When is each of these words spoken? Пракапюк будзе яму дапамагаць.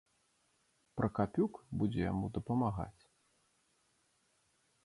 Пракапюк 1.01 1.53
будзе 1.81 2.01
яму 2.05 2.25
дапамагаць. 2.39 3.01